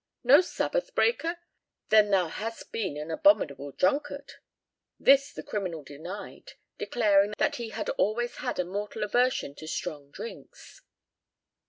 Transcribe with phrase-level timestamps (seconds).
[0.23, 1.37] "No sabbath breaker?
[1.89, 4.33] then thou hast been an abominable drunkard?"
[4.99, 10.09] This the criminal denied, declaring that he had always had a mortal aversion to strong
[10.09, 10.81] drinks.